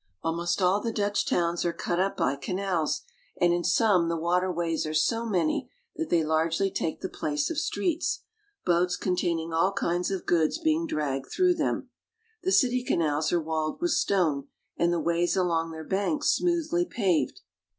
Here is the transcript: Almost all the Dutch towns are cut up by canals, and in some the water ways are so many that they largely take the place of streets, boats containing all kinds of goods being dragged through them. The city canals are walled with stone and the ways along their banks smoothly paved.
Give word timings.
Almost 0.23 0.63
all 0.63 0.81
the 0.81 0.91
Dutch 0.91 1.27
towns 1.27 1.63
are 1.63 1.71
cut 1.71 1.99
up 1.99 2.17
by 2.17 2.35
canals, 2.35 3.03
and 3.39 3.53
in 3.53 3.63
some 3.63 4.09
the 4.09 4.17
water 4.17 4.51
ways 4.51 4.83
are 4.87 4.95
so 4.95 5.27
many 5.27 5.69
that 5.95 6.09
they 6.09 6.23
largely 6.23 6.71
take 6.71 7.01
the 7.01 7.07
place 7.07 7.51
of 7.51 7.59
streets, 7.59 8.23
boats 8.65 8.97
containing 8.97 9.53
all 9.53 9.71
kinds 9.73 10.09
of 10.09 10.25
goods 10.25 10.57
being 10.57 10.87
dragged 10.87 11.27
through 11.31 11.53
them. 11.53 11.91
The 12.41 12.51
city 12.51 12.83
canals 12.83 13.31
are 13.31 13.39
walled 13.43 13.79
with 13.79 13.91
stone 13.91 14.47
and 14.75 14.91
the 14.91 14.99
ways 14.99 15.35
along 15.37 15.69
their 15.69 15.83
banks 15.83 16.29
smoothly 16.31 16.85
paved. 16.85 17.41